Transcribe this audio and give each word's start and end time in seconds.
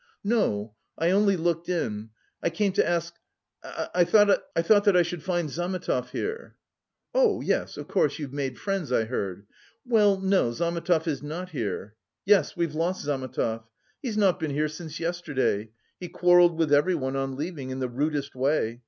"No, 0.23 0.73
I 0.97 1.11
only 1.11 1.37
looked 1.37 1.69
in... 1.69 2.09
I 2.41 2.49
came 2.49 2.71
to 2.71 2.89
ask... 2.89 3.13
I 3.63 4.03
thought 4.03 4.49
that 4.83 4.97
I 4.97 5.03
should 5.03 5.21
find 5.21 5.47
Zametov 5.47 6.09
here." 6.09 6.55
"Oh, 7.13 7.41
yes! 7.41 7.77
Of 7.77 7.87
course, 7.87 8.17
you've 8.17 8.33
made 8.33 8.57
friends, 8.57 8.91
I 8.91 9.03
heard. 9.03 9.45
Well, 9.85 10.19
no, 10.19 10.53
Zametov 10.53 11.05
is 11.07 11.21
not 11.21 11.49
here. 11.49 11.93
Yes, 12.25 12.57
we've 12.57 12.73
lost 12.73 13.05
Zametov. 13.05 13.65
He's 14.01 14.17
not 14.17 14.39
been 14.39 14.49
here 14.55 14.69
since 14.69 14.99
yesterday... 14.99 15.69
he 15.99 16.09
quarrelled 16.09 16.57
with 16.57 16.73
everyone 16.73 17.15
on 17.15 17.35
leaving... 17.37 17.69
in 17.69 17.77
the 17.77 17.87
rudest 17.87 18.33
way. 18.33 18.79